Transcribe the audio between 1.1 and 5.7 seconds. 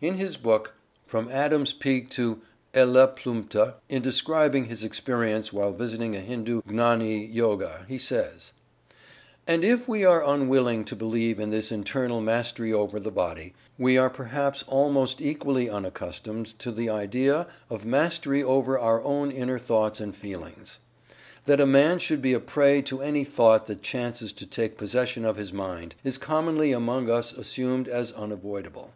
Adam's Peak to Eleplumta," in describing his experience